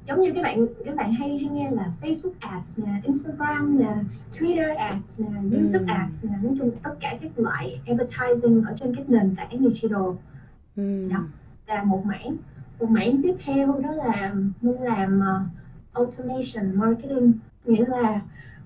[0.07, 3.95] giống như các bạn các bạn hay hay nghe là Facebook ads nè, Instagram nè,
[4.33, 5.95] Twitter ads nè, YouTube Ừ.
[5.95, 10.03] ads nè, nói chung tất cả các loại advertising ở trên các nền tảng digital
[10.77, 11.09] Ừ.
[11.11, 11.19] Đó.
[11.67, 12.37] là một mảng.
[12.79, 15.41] Một mảng tiếp theo đó là mình làm ờ,
[15.93, 17.33] automation marketing
[17.65, 18.21] nghĩa là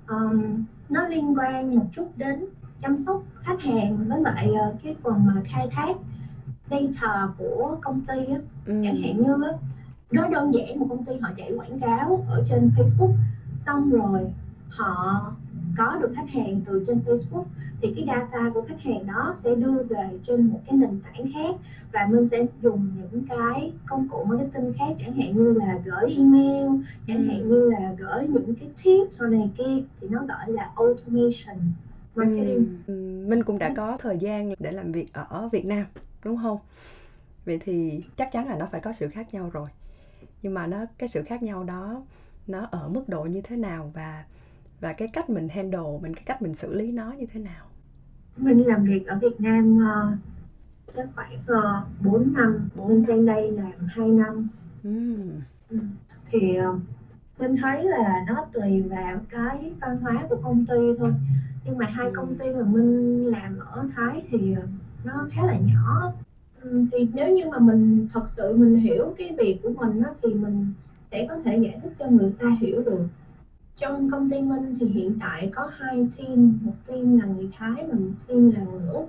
[0.09, 2.45] um, nó liên quan một chút đến
[2.81, 5.97] chăm sóc khách hàng với lại ờ, cái phần mà khai thác
[6.71, 8.73] data của công ty á, Ừ.
[8.85, 9.51] chẳng hạn như á,
[10.11, 13.11] nói đơn giản một công ty họ chạy quảng cáo ở trên Facebook
[13.67, 14.27] xong rồi
[14.69, 15.33] họ
[15.79, 17.45] có được khách hàng từ trên Facebook
[17.81, 21.33] thì cái data của khách hàng đó sẽ đưa về trên một cái nền tảng
[21.33, 21.55] khác
[21.93, 26.15] và mình sẽ dùng những cái công cụ marketing khác chẳng hạn như là gửi
[26.17, 26.67] email
[27.07, 27.25] chẳng Ừ.
[27.29, 31.59] hạn như là gửi những cái tips rồi này kia thì nó gọi là automation
[32.15, 32.93] marketing Ừ.
[33.29, 35.87] Minh cũng đã có thời gian để làm việc ở Việt Nam
[36.25, 36.59] đúng không?
[37.47, 39.69] Vậy thì chắc chắn là nó phải có sự khác nhau rồi.
[40.43, 42.03] Nhưng mà nó cái sự khác nhau đó
[42.47, 44.25] nó ở mức độ như thế nào và
[44.81, 47.65] và cái cách mình handle mình cái cách mình xử lý nó như thế nào?
[48.37, 50.13] mình làm việc ở Việt Nam ờ,
[50.97, 54.49] chắc khoảng uh, 4 năm mình sang đây làm 2 năm.
[54.85, 55.79] Ừ.
[56.31, 56.79] thì ờ,
[57.39, 61.13] mình thấy là nó tùy vào cái văn hóa của công ty thôi
[61.65, 64.63] nhưng mà hai công ty mà mình làm ở Thái thì ờ,
[65.05, 66.13] nó khá là nhỏ
[66.93, 70.35] thì nếu như mà mình thật sự mình hiểu cái việc của mình á, thì
[70.35, 70.67] mình
[71.11, 73.07] sẽ có thể giải thích cho người ta hiểu được
[73.79, 77.85] trong công ty mình thì hiện tại có hai team một team là người Thái
[77.89, 79.09] và một team là người Úc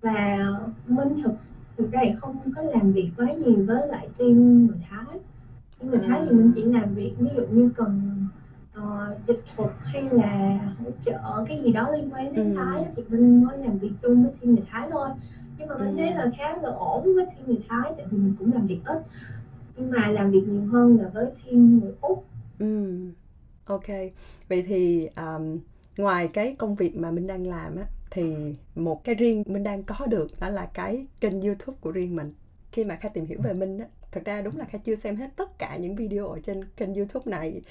[0.00, 0.46] và
[0.86, 1.32] mình thực
[1.76, 5.16] thực ra thì không có làm việc quá nhiều với lại team người Thái
[5.80, 8.24] người Thái thì mình chỉ làm việc ví dụ như cần
[8.72, 12.54] ờ, dịch thuật hay là hỗ trợ cái gì đó liên quan đến Ừ.
[12.56, 15.08] Thái thì mình mới làm việc chung với team người Thái thôi
[15.58, 15.96] nhưng mà mình Ừ.
[15.96, 18.78] thấy là khá là ổn với team người Thái tại vì mình cũng làm việc
[18.84, 18.98] ít
[19.76, 22.22] nhưng mà làm việc nhiều hơn là với team người Úc
[22.58, 22.96] Ừ.
[23.66, 23.86] Ok.
[24.48, 25.58] Vậy thì um,
[25.96, 28.34] ngoài cái công việc mà mình đang làm á thì
[28.74, 32.32] một cái riêng mình đang có được đó là cái kênh YouTube của riêng mình.
[32.72, 35.16] Khi mà Kha tìm hiểu về Minh á, thật ra đúng là Kha chưa xem
[35.16, 37.62] hết tất cả những video ở trên kênh YouTube này.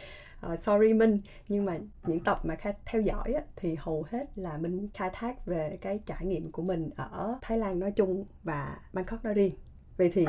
[0.53, 1.77] Uh, sorry Minh, nhưng mà
[2.07, 5.77] những tập mà Kha theo dõi á, thì hầu hết là Minh khai thác về
[5.81, 9.53] cái trải nghiệm của mình ở Thái Lan nói chung và Bangkok nói riêng.
[9.97, 10.25] Vậy thì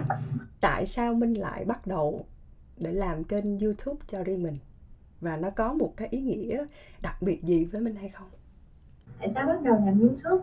[0.61, 2.27] tại sao Minh lại bắt đầu
[2.77, 4.59] để làm kênh YouTube cho riêng mình
[5.21, 6.65] và nó có một cái ý nghĩa
[7.03, 8.27] đặc biệt gì với mình hay không?
[9.19, 10.43] tại sao bắt đầu làm YouTube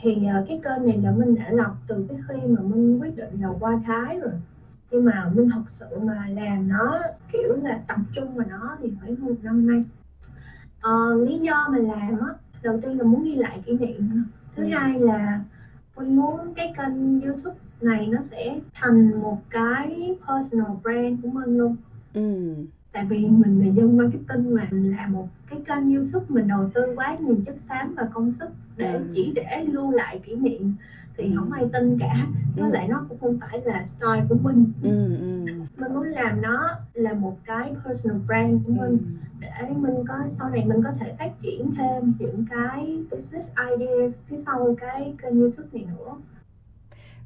[0.00, 3.16] thì ờ, cái kênh này là mình đã lọc từ cái khi mà mình quyết
[3.16, 4.30] định là qua Thái rồi
[4.90, 6.98] nhưng mà mình thật sự mà làm nó
[7.32, 9.84] kiểu là tập trung vào nó thì phải một năm nay
[10.80, 14.24] Ờ, lý do mà làm á đầu tiên là muốn ghi lại kỷ niệm
[14.56, 14.68] thứ Ừ.
[14.72, 15.40] hai là
[15.96, 21.58] mình muốn cái kênh YouTube này nó sẽ thành một cái personal brand của mình
[21.58, 21.76] luôn
[22.14, 22.54] Ừ.
[22.92, 26.70] tại vì mình là dân marketing mà mình làm một cái kênh youtube mình đầu
[26.74, 29.04] tư quá nhiều chất xám và công sức để Ừ.
[29.14, 30.72] chỉ để lưu lại kỷ niệm
[31.16, 31.30] thì Ừ.
[31.36, 32.72] không ai tin cả với Ừ.
[32.72, 35.16] lại nó cũng không phải là style của mình Ừ.
[35.18, 35.52] Ừ.
[35.76, 38.74] mình muốn làm nó là một cái personal brand của Ừ.
[38.80, 38.98] mình
[39.40, 44.18] để mình có sau này mình có thể phát triển thêm những cái business ideas
[44.26, 46.16] phía sau cái kênh youtube này nữa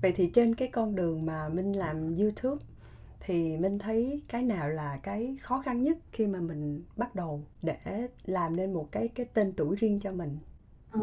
[0.03, 2.63] Vậy thì trên cái con đường mà Minh làm YouTube
[3.25, 7.43] thì Minh thấy cái nào là cái khó khăn nhất khi mà mình bắt đầu
[7.63, 10.39] để làm nên một cái cái tên tuổi riêng cho mình?
[10.91, 11.01] Ờ,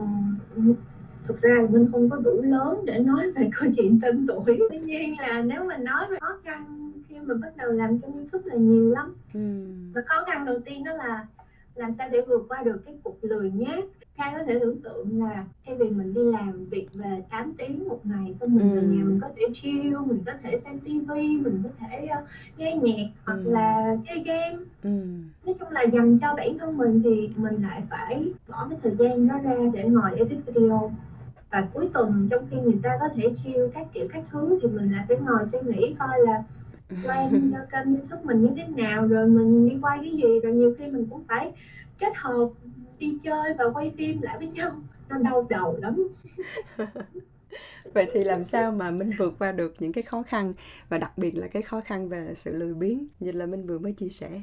[1.28, 4.80] thực ra mình không có đủ lớn để nói về câu chuyện tên tuổi tuy
[4.80, 8.44] nhiên là nếu mình nói về khó khăn khi mà bắt đầu làm kênh youtube
[8.46, 9.40] là nhiều lắm Ừ.
[9.94, 11.28] và khó khăn đầu tiên đó là
[11.76, 13.84] làm sao để vượt qua được cái cục lười nhác
[14.20, 17.88] Khai có thể tưởng tượng là thay vì mình đi làm việc về 8 tiếng
[17.88, 18.88] một ngày xong mình về Ừ.
[18.88, 22.20] nhà mình có thể chill mình có thể xem tivi mình có thể ờ,
[22.58, 23.52] nghe nhạc hoặc Ừ.
[23.52, 24.90] là chơi game Ừ.
[25.46, 28.94] nói chung là dành cho bản thân mình thì mình lại phải bỏ cái thời
[28.98, 30.92] gian đó ra để ngồi edit video
[31.52, 34.68] và cuối tuần trong khi người ta có thể chill các kiểu các thứ thì
[34.68, 36.42] mình lại phải ngồi suy nghĩ coi là
[37.04, 40.70] plan kênh youtube mình như thế nào rồi mình đi quay cái gì rồi nhiều
[40.78, 41.52] khi mình cũng phải
[42.00, 42.48] kết hợp
[43.00, 44.72] đi chơi và quay phim lại với nhau
[45.10, 46.08] nó đau đầu lắm
[47.94, 50.54] Vậy thì làm sao mà Minh vượt qua được những cái khó khăn
[50.90, 53.80] và đặc biệt là cái khó khăn về sự lười biếng như là Minh vừa
[53.80, 54.42] mới chia sẻ.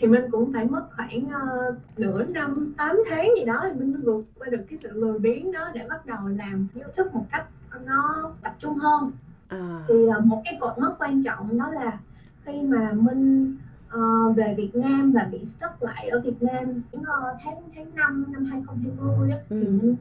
[0.00, 3.92] thì mình cũng phải mất khoảng ờ, nửa năm 8 tháng gì đó thì mình
[3.92, 7.26] mới vượt qua được cái sự lười biếng đó để bắt đầu làm youtube một
[7.30, 7.46] cách
[7.84, 9.10] nó tập trung hơn
[9.48, 9.84] À.
[9.88, 11.98] thì ờ, một cái cột mốc quan trọng đó là
[12.44, 13.56] khi mà Minh
[13.90, 17.86] ờ, về Việt Nam và bị stuck lại ở Việt Nam đến ờ, tháng tháng
[17.94, 19.70] 5 năm 2020 á, thì Ừ.
[19.70, 19.96] Minh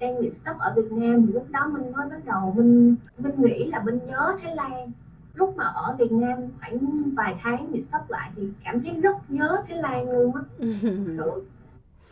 [0.00, 1.26] đang bị stuck ở Việt Nam.
[1.26, 4.92] Thì lúc đó Minh mới bắt đầu Minh Minh nghĩ là Minh nhớ Thái Lan.
[5.34, 9.16] Lúc mà ở Việt Nam khoảng vài tháng bị sốc lại thì cảm thấy rất
[9.30, 10.42] nhớ Thái Lan luôn á.
[10.82, 11.42] Thực sự.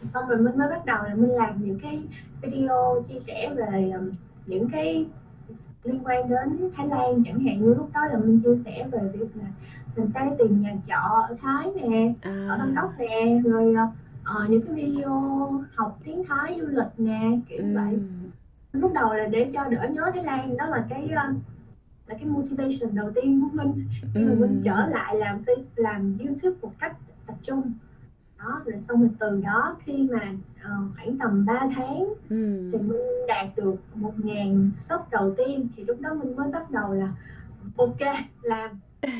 [0.04, 2.02] Xong rồi mình mới bắt đầu là mình làm những cái
[2.42, 3.92] video chia sẻ về
[4.46, 5.06] những cái
[5.84, 7.60] liên quan đến Thái Lan chẳng hạn.
[7.62, 9.44] Như lúc đó là mình chia sẻ về việc là
[10.00, 12.46] làm sao tìm nhà trọ ở Thái nè à.
[12.50, 15.20] ở Bangkok nè rồi uh, những cái video
[15.74, 17.74] học tiếng Thái du lịch nè kiểu ừ.
[17.74, 17.98] vậy
[18.72, 21.36] lúc đầu là để cho đỡ nhớ Thái Lan đó là cái uh,
[22.06, 23.84] là cái motivation đầu tiên của mình
[24.14, 27.72] khi mà mình trở lại làm face làm YouTube một cách tập trung
[28.38, 32.70] đó rồi xong rồi từ đó khi mà uh, khoảng tầm 3 tháng ừ.
[32.72, 36.70] thì mình đạt được một ngàn sub đầu tiên thì lúc đó mình mới bắt
[36.70, 37.12] đầu là
[37.76, 38.00] ok
[38.42, 38.70] làm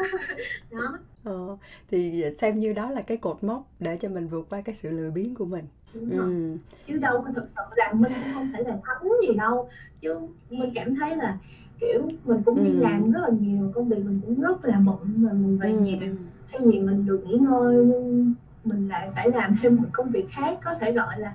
[0.70, 1.56] đó ờ,
[1.88, 4.90] thì xem như đó là cái cột mốc để cho mình vượt qua cái sự
[4.90, 6.56] lười biếng của mình ừ.
[6.86, 9.68] chứ đâu có thực sự là mình cũng không thể là thắng gì đâu
[10.00, 10.14] chứ
[10.50, 11.38] mình cảm thấy là
[11.80, 12.78] kiểu mình cũng đi ừ.
[12.80, 15.80] làm rất là nhiều công việc mình cũng rất là bận mà mình về ừ.
[15.80, 16.12] nhà
[16.52, 18.34] thay vì mình được nghỉ ngơi nhưng
[18.64, 21.34] mình lại phải làm thêm một công việc khác có thể gọi là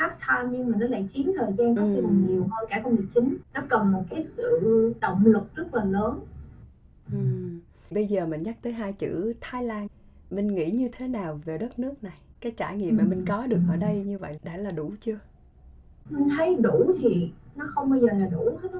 [0.00, 2.80] part time nhưng mà nó lại chiếm thời gian có khi còn nhiều hơn cả
[2.84, 4.60] công việc chính nó cần một cái sự
[5.00, 6.20] động lực rất là lớn
[7.12, 7.18] ừ.
[7.94, 9.88] Bây giờ mình nhắc tới hai chữ Thái Lan.
[10.30, 12.18] Mình nghĩ như thế nào về đất nước này?
[12.40, 15.18] Cái trải nghiệm mà mình có được ở đây như vậy đã là đủ chưa?
[16.10, 18.78] Mình thấy đủ thì nó không bao giờ là đủ hết á.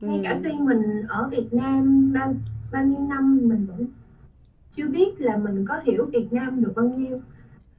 [0.00, 2.34] Ngay cả khi mình ở Việt Nam bao
[2.72, 3.86] bao nhiêu năm mình vẫn
[4.72, 7.20] chưa biết là mình có hiểu Việt Nam được bao nhiêu.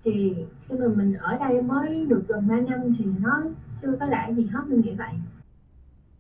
[0.04, 0.36] Thì
[0.70, 3.44] khi mà mình ở đây mới được gần 3 năm thì nó
[3.82, 5.14] chưa có lạ gì hết mình nghĩ vậy.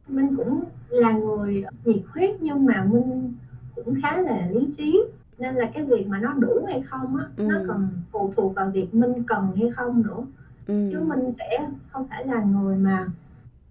[0.08, 3.34] Mình cũng là người nhiệt huyết nhưng mà mình
[3.76, 5.04] cũng khá là lý trí
[5.38, 7.44] nên là cái việc mà nó đủ hay không á ừ.
[7.44, 10.26] nó còn phụ thuộc vào việc mình cần hay không nữa
[10.68, 10.90] ừ.
[10.92, 13.08] chứ mình sẽ không phải là người mà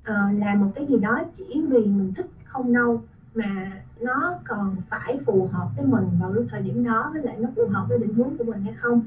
[0.01, 3.03] uh, làm một cái gì đó chỉ vì mình thích không đâu
[3.35, 7.37] mà nó còn phải phù hợp với mình vào lúc thời điểm đó với lại
[7.39, 9.01] nó phù hợp với định hướng của mình hay không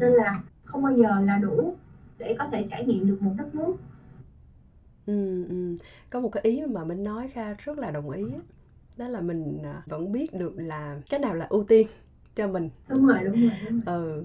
[0.00, 1.74] nên là không bao giờ là đủ
[2.18, 3.74] để có thể trải nghiệm được một đất nước
[5.06, 5.76] ừ, ừ.
[6.10, 8.24] có một cái ý mà mình nói kha rất là đồng ý
[8.96, 11.86] đó là mình à, vẫn biết được là cái nào là ưu tiên
[12.34, 13.96] cho mình đúng rồi đúng rồi, đúng rồi.
[13.96, 14.24] ừ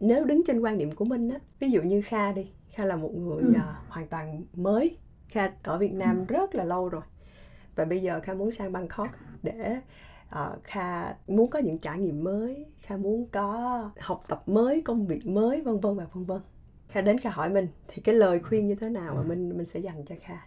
[0.00, 2.96] nếu đứng trên quan điểm của mình á ví dụ như kha đi kha là
[2.96, 3.50] một người ừ.
[3.50, 4.96] uh, hoàn toàn mới
[5.28, 6.24] kha ở việt nam ừ.
[6.34, 7.02] rất là lâu rồi
[7.74, 9.08] và bây giờ kha muốn sang bangkok
[9.42, 9.76] để
[10.34, 15.06] uh, kha muốn có những trải nghiệm mới kha muốn có học tập mới công
[15.06, 16.40] việc mới vân vân và vân vân
[16.88, 19.66] kha đến kha hỏi mình thì cái lời khuyên như thế nào mà mình mình
[19.66, 20.38] sẽ dành cho kha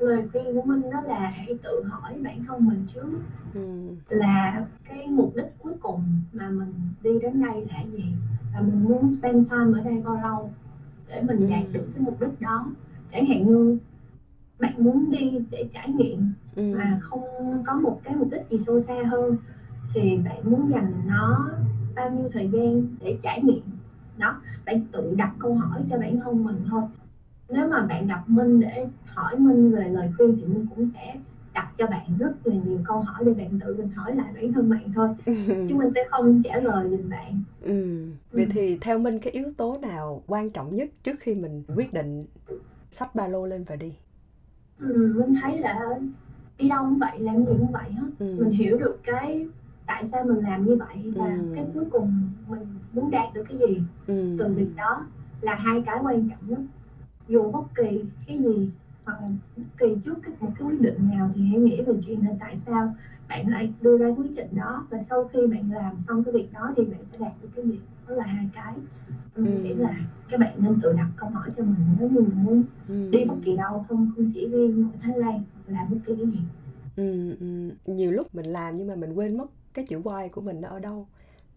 [0.00, 3.08] lời khuyên của mình đó là hãy tự hỏi bản thân mình trước
[3.54, 3.60] ừ.
[4.08, 8.04] là cái mục đích cuối cùng mà mình đi đến đây là gì
[8.54, 10.52] và mình muốn spend time ở đây bao lâu
[11.08, 11.46] để mình ừ.
[11.50, 12.66] đạt được cái mục đích đó
[13.12, 13.78] chẳng hạn như
[14.58, 16.74] bạn muốn đi để trải nghiệm ừ.
[16.78, 17.22] mà không
[17.66, 19.36] có một cái mục đích gì sâu xa hơn
[19.94, 21.50] thì bạn muốn dành nó
[21.94, 23.62] bao nhiêu thời gian để trải nghiệm
[24.18, 26.82] đó bạn tự đặt câu hỏi cho bản thân mình thôi
[27.50, 31.14] nếu mà bạn gặp minh để hỏi minh về lời khuyên thì minh cũng sẽ
[31.54, 34.52] đặt cho bạn rất là nhiều câu hỏi để bạn tự mình hỏi lại bản
[34.52, 35.08] thân bạn thôi
[35.68, 38.06] chứ mình sẽ không trả lời giùm bạn ừ.
[38.32, 38.50] vậy ừ.
[38.54, 42.22] thì theo minh cái yếu tố nào quan trọng nhất trước khi mình quyết định
[42.90, 43.92] xách ba lô lên và đi
[44.78, 45.80] ừ, mình thấy là
[46.58, 48.36] đi đâu cũng vậy làm gì cũng vậy hết ừ.
[48.38, 49.46] mình hiểu được cái
[49.86, 51.52] tại sao mình làm như vậy và ừ.
[51.54, 54.36] cái cuối cùng mình muốn đạt được cái gì ừ.
[54.38, 55.06] từ việc đó
[55.40, 56.58] là hai cái quan trọng nhất
[57.30, 58.70] dù bất kỳ cái gì
[59.04, 61.94] hoặc là bất kỳ trước cái, một cái quyết định nào thì hãy nghĩ về
[62.06, 62.94] chuyện là tại sao
[63.28, 66.52] bạn lại đưa ra quyết định đó và sau khi bạn làm xong cái việc
[66.52, 68.74] đó thì bạn sẽ đạt được cái gì đó là hai cái
[69.34, 69.42] ừ.
[69.42, 69.96] nghĩ là
[70.28, 73.10] các bạn nên tự đặt câu hỏi cho mình nếu như mình muốn ừ.
[73.10, 76.26] đi bất kỳ đâu không không chỉ riêng ở Thái Lan làm bất kỳ cái
[76.26, 76.40] gì
[76.96, 77.70] ừ, ừ.
[77.94, 80.68] nhiều lúc mình làm nhưng mà mình quên mất cái chữ why của mình nó
[80.68, 81.06] ở đâu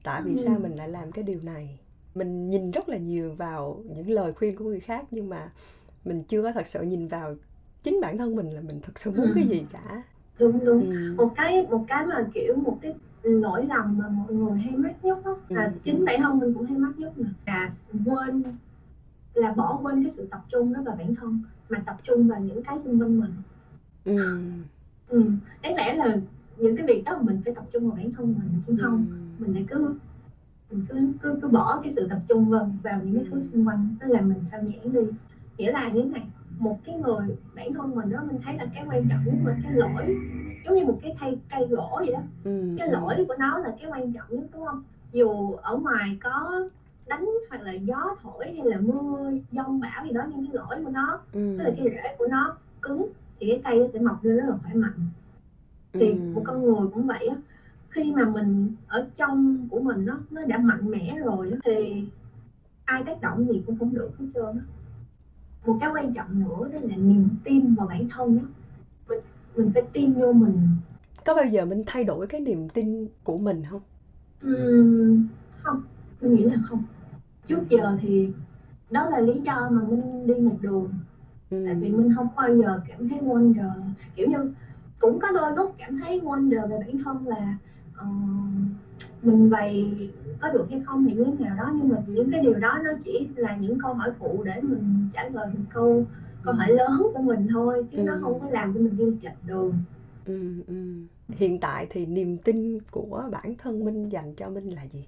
[0.04, 0.42] tại vì ừ.
[0.46, 1.80] sao mình lại làm cái điều này
[2.16, 5.52] mình nhìn rất là nhiều vào những lời khuyên của người khác nhưng mà
[6.06, 7.36] mình chưa có thật sự nhìn vào
[7.84, 9.32] chính bản thân mình là mình thật sự muốn ừ.
[9.36, 10.04] cái gì cả
[10.40, 11.14] đúng đúng ừ.
[11.18, 15.06] một cái một cái mà kiểu một cái lỗi lầm mà mọi người hay mắc
[15.06, 15.72] nhất đó, là ừ.
[15.84, 17.14] chính bản thân mình cũng hay mắc nhất
[17.46, 17.72] là
[18.06, 18.44] quên
[19.34, 22.40] là bỏ quên cái sự tập trung đó vào bản thân mà tập trung vào
[22.40, 23.32] những cái xung quanh mình
[24.06, 24.42] ừ.
[25.08, 25.24] ừ.
[25.62, 26.18] đáng lẽ là
[26.58, 29.44] những cái việc đó mình phải tập trung vào bản thân mình chứ không ừ.
[29.44, 29.96] mình lại cứ
[30.74, 33.42] mình cứ cứ cứ bỏ cái sự tập trung vào vào những cái thứ ừ.
[33.42, 35.00] xung quanh đó là mình sao nhãn đi
[35.58, 36.28] nghĩa là như thế này
[36.60, 39.56] một cái người bản thân mình đó mình thấy là cái quan trọng nhất là
[39.64, 40.18] cái lỗi
[40.66, 42.76] giống như một cái thay cây gỗ vậy đó ừ.
[42.78, 42.94] cái ừ.
[42.94, 46.62] lỗi của nó là cái quan trọng nhất đúng không dù ở ngoài có
[47.08, 50.84] đánh hoặc là gió thổi hay là mưa giông bão gì đó nhưng cái lỗi
[50.86, 51.56] của nó ừ.
[51.58, 53.08] tức là cái rễ của nó cứng
[53.40, 55.00] thì cái cây nó sẽ mọc lên rất là khỏe mạnh
[55.94, 56.18] thì Ừ.
[56.34, 57.36] một con người cũng vậy á
[57.94, 62.04] khi mà mình ở trong của mình nó nó đã mạnh mẽ rồi thì
[62.86, 64.62] ai tác động gì cũng không được hết trơn
[65.66, 68.44] một cái quan trọng nữa đó là niềm tin vào bản thân á.
[69.10, 69.20] Mình
[69.56, 70.60] mình phải tin vô mình.
[71.26, 73.82] Có bao giờ mình thay đổi cái niềm tin của mình không?
[74.42, 75.28] Ừm,
[75.62, 75.82] không.
[76.22, 76.84] Mình nghĩ là không.
[77.48, 78.30] Trước giờ thì
[78.92, 80.90] đó là lý do mà mình đi một đường.
[81.50, 81.64] Ừ.
[81.66, 83.72] tại vì mình không bao giờ cảm thấy wonder.
[84.16, 84.54] Kiểu như
[85.00, 87.58] cũng có đôi lúc cảm thấy wonder về bản thân là
[87.96, 88.06] ờ,
[89.22, 89.94] mình vậy
[90.42, 92.80] có được hay không thì như thế nào đó nhưng mà những cái điều đó
[92.84, 96.06] nó chỉ là những câu hỏi phụ để mình trả lời một câu
[96.44, 98.20] câu hỏi lớn của mình thôi chứ nó Ừ.
[98.22, 99.74] không có làm cho mình đi chệch đường
[100.26, 100.74] Ừ, ừ.
[101.30, 105.08] Hiện tại thì niềm tin của bản thân Minh dành cho Minh là gì?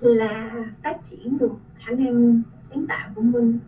[0.00, 0.50] là
[0.82, 3.58] phát triển được khả năng sáng tạo của mình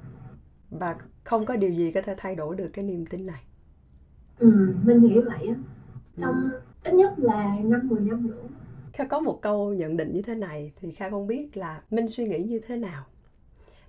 [0.70, 3.42] Và không có điều gì có thể thay đổi được cái niềm tin này.
[4.38, 5.60] ừ, mình nghĩ vậy á Ừ.
[6.20, 6.50] trong
[6.84, 8.42] ít nhất là năm 10 năm nữa
[8.92, 12.08] Kha có một câu nhận định như thế này thì Kha không biết là Minh
[12.08, 13.04] suy nghĩ như thế nào.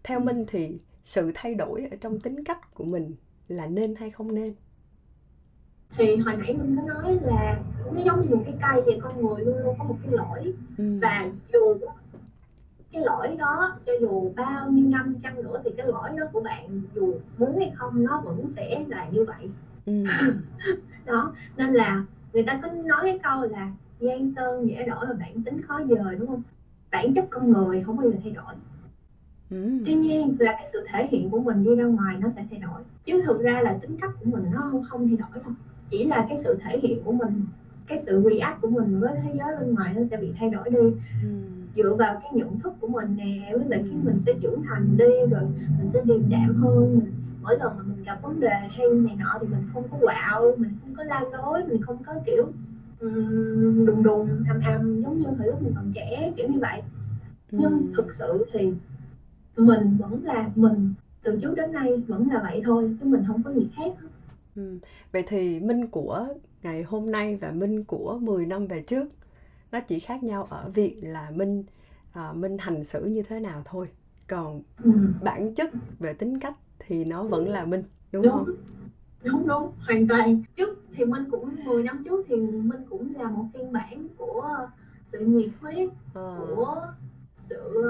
[0.03, 3.15] Theo Minh thì sự thay đổi ở trong tính cách của mình
[3.47, 4.53] là nên hay không nên?
[5.97, 7.59] thì hồi nãy mình có nói là
[7.93, 10.53] nó giống như một cái cây vậy con người luôn luôn có một cái lỗi
[10.77, 10.83] Ừ.
[11.01, 11.77] và dù
[12.91, 16.41] cái lỗi đó cho dù bao nhiêu năm chăng nữa thì cái lỗi đó của
[16.41, 19.49] bạn dù muốn hay không nó vẫn sẽ là như vậy
[19.85, 20.03] Ừ.
[21.05, 25.13] đó nên là người ta có nói cái câu là giang sơn dễ đổi và
[25.19, 26.41] bản tính khó dời đúng không?
[26.91, 28.53] Bản chất con người không bao giờ thay đổi.
[29.49, 29.83] Ừ.
[29.85, 32.59] tuy nhiên là cái sự thể hiện của mình đi ra ngoài nó sẽ thay
[32.59, 32.81] đổi.
[33.05, 35.53] Chứ thực ra là tính cách của mình nó không, không thay đổi đâu.
[35.89, 37.45] Chỉ là cái sự thể hiện của mình
[37.87, 40.69] cái sự react của mình với thế giới bên ngoài nó sẽ bị thay đổi
[40.69, 40.79] đi.
[41.23, 41.29] Ừ.
[41.75, 44.97] dựa vào cái nhận thức của mình nè với lại khi mình sẽ trưởng thành
[44.97, 45.43] đi rồi
[45.79, 47.11] mình sẽ điềm đạm hơn mình
[47.47, 50.55] mỗi lần mà mình gặp vấn đề hay này nọ thì mình không có quạo
[50.57, 52.47] mình không có la lối mình không có kiểu
[52.99, 56.81] ừm, đùng đùng ầm ầm giống như hồi lúc mình còn trẻ kiểu như vậy
[57.51, 58.73] nhưng thực sự thì
[59.55, 63.43] mình vẫn là mình từ trước đến nay vẫn là vậy thôi chứ mình không
[63.43, 63.91] có gì khác.
[64.55, 64.77] Ừ.
[65.11, 66.27] Vậy thì Minh của
[66.63, 69.07] ngày hôm nay và Minh của 10 năm về trước
[69.71, 71.63] nó chỉ khác nhau ở việc là Minh
[72.11, 73.87] à, Minh hành xử như thế nào thôi.
[74.27, 74.91] Còn ừ.
[75.23, 76.53] bản chất về tính cách
[76.87, 78.31] thì nó vẫn là Minh, đúng đúng.
[78.33, 78.45] không?
[79.23, 79.71] đúng đúng.
[79.87, 80.43] Hoàn toàn.
[80.55, 84.67] Trước thì minh cũng 10 năm trước thì minh cũng là một phiên bản của
[85.11, 86.45] sự nhiệt huyết Ờ.
[86.55, 86.81] của
[87.39, 87.81] sự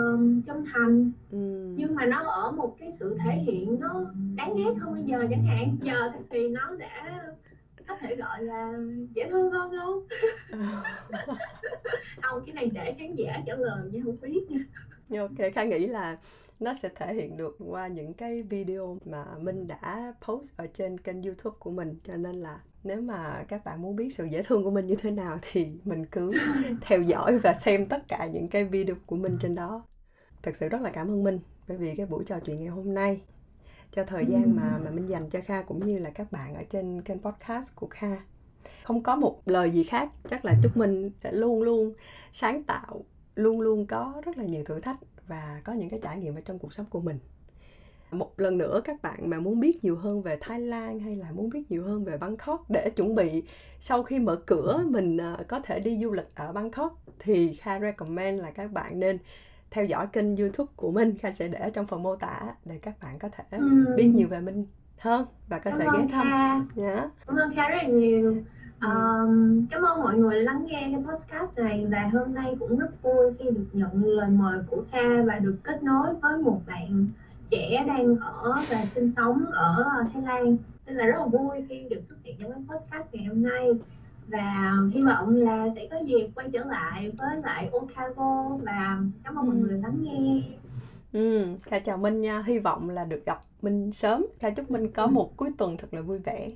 [0.46, 1.12] chân thành.
[1.32, 1.38] Ừ.
[1.78, 4.04] nhưng mà nó ở một cái sự thể hiện nó
[4.36, 5.78] đáng ghét hơn bây giờ chẳng hạn.
[5.82, 7.22] Giờ thì nó đã
[7.88, 8.74] có thể gọi là
[9.14, 10.04] dễ thương hơn không?
[12.22, 15.20] Không cái này để khán giả trả lời nha không biết nha.
[15.22, 16.18] Ok, Kha nghĩ là
[16.60, 21.00] nó sẽ thể hiện được qua những cái video mà Minh đã post ở trên
[21.00, 24.44] kênh YouTube của mình cho nên là nếu mà các bạn muốn biết sự dễ
[24.44, 26.32] thương của mình như thế nào thì mình cứ
[26.82, 29.86] theo dõi và xem tất cả những cái video của mình trên đó.
[30.44, 32.94] Thật sự rất là cảm ơn Minh bởi vì cái buổi trò chuyện ngày hôm
[32.94, 33.22] nay
[33.92, 36.64] cho thời gian mà mà Minh dành cho Kha cũng như là các bạn ở
[36.70, 38.18] trên kênh podcast của Kha.
[38.84, 41.94] Không có một lời gì khác, chắc là chúc Minh sẽ luôn luôn
[42.32, 43.04] sáng tạo,
[43.36, 46.42] luôn luôn có rất là nhiều thử thách và có những cái trải nghiệm ở
[46.42, 47.20] trong cuộc sống của mình.
[48.12, 51.32] Một lần nữa các bạn mà muốn biết nhiều hơn về Thái Lan hay là
[51.32, 53.44] muốn biết nhiều hơn về Bangkok để chuẩn bị
[53.80, 57.80] sau khi mở cửa mình à, có thể đi du lịch ở Bangkok thì Kha
[57.80, 59.18] recommend là các bạn nên
[59.72, 63.00] theo dõi kênh YouTube của Minh, Kha sẽ để trong phần mô tả để các
[63.02, 63.44] bạn có thể
[63.98, 64.66] biết nhiều về Minh
[64.98, 66.28] hơn và có cảm thể ghé thăm
[66.76, 66.96] nhé.
[67.28, 68.44] cảm ơn Kha rất nhiều.
[68.82, 73.04] Um, cảm ơn mọi người lắng nghe cái podcast này và hôm nay cũng rất
[73.04, 77.08] vui khi được nhận lời mời của Kha và được kết nối với một bạn
[77.50, 81.90] trẻ đang ở và sinh sống ở Thái Lan nên là rất là vui khi
[81.90, 83.72] được xuất hiện trong cái podcast ngày hôm nay
[84.28, 89.36] và hy vọng là sẽ có dịp quay trở lại với lại Otago và cảm
[89.36, 89.62] ơn mọi Ừ.
[89.62, 90.42] người lắng nghe
[91.14, 94.26] Ừ, Kha chào Minh nha, hy vọng là được gặp Minh sớm.
[94.40, 96.52] Kha chúc Minh có một cuối tuần thật là vui vẻ.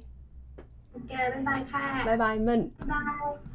[1.09, 3.50] แกบ๊ายบายค่ะ บ๊ายบายมัน บ๊ายบาย